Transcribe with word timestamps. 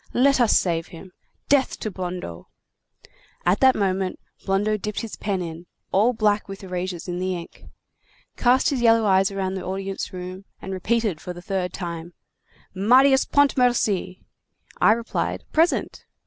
Let 0.15 0.41
us 0.41 0.57
save 0.57 0.87
him. 0.87 1.11
Death 1.47 1.79
to 1.81 1.91
Blondeau!' 1.91 2.47
At 3.45 3.59
that 3.59 3.75
moment, 3.75 4.19
Blondeau 4.47 4.75
dipped 4.75 5.01
his 5.01 5.15
pen 5.15 5.43
in, 5.43 5.67
all 5.91 6.11
black 6.11 6.47
with 6.47 6.63
erasures 6.63 7.07
in 7.07 7.19
the 7.19 7.35
ink, 7.35 7.65
cast 8.35 8.71
his 8.71 8.81
yellow 8.81 9.05
eyes 9.05 9.31
round 9.31 9.55
the 9.55 9.63
audience 9.63 10.11
room, 10.11 10.45
and 10.59 10.73
repeated 10.73 11.21
for 11.21 11.33
the 11.33 11.39
third 11.43 11.71
time: 11.71 12.13
'Marius 12.73 13.25
Pontmercy!' 13.25 14.23
I 14.79 14.93
replied: 14.93 15.43
'Present! 15.51 16.05